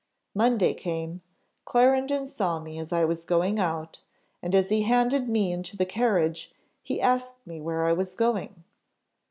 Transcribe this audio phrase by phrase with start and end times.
[0.33, 1.21] Monday came,
[1.63, 4.01] Clarendon saw me as I was going out,
[4.41, 8.63] and, as he handed me into the carriage, he asked me where I was going.